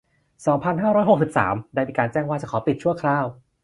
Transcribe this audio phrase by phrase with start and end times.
[0.45, 3.25] สองพันห้าร้อยหกสิบสาม ได้มีการแจ้งว่าจะขอปิดชั่วคราว